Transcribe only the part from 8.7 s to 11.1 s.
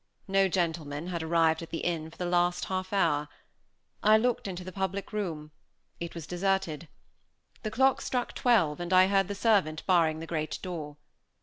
and I heard the servant barring the great door.